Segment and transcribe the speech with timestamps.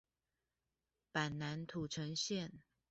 [1.11, 2.49] 板南土城線